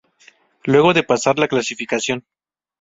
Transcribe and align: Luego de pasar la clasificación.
Luego 0.63 0.95
de 0.95 1.03
pasar 1.03 1.37
la 1.37 1.47
clasificación. 1.47 2.25